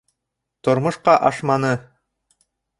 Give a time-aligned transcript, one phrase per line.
[0.67, 1.73] Тормошҡа ашманы.